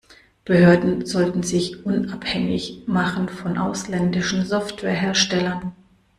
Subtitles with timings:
[0.45, 5.73] Behörden sollten sich unabhängig machen von ausländischen Software-Herstellern.